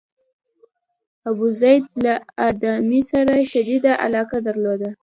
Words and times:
ابوزید 1.29 1.83
له 2.05 2.13
ادامې 2.49 3.01
سره 3.11 3.35
شدیده 3.51 3.93
علاقه 4.05 4.37
درلوده. 4.47 4.89